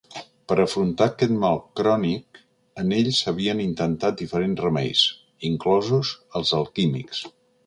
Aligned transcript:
Per 0.51 0.55
afrontar 0.61 1.07
aquest 1.11 1.33
mal 1.43 1.59
crònic 1.79 2.41
en 2.85 2.95
ell 3.01 3.11
s'havien 3.19 3.61
intentat 3.67 4.19
diferents 4.23 4.65
remeis, 4.67 5.05
inclosos 5.53 6.19
els 6.41 6.57
alquímics. 6.63 7.23